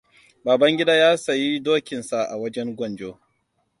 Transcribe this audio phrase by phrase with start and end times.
[0.45, 3.19] Babangida ya sayi dokin sa a wajen gwanjo.